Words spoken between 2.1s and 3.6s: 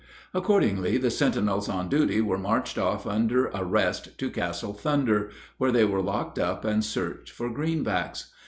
were marched off under